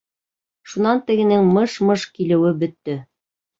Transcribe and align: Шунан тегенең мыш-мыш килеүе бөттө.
Шунан 0.71 1.01
тегенең 1.11 1.45
мыш-мыш 1.59 2.09
килеүе 2.17 2.57
бөттө. 2.65 2.99